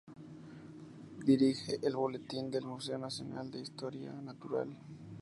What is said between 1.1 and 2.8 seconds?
Dirige el "Boletín del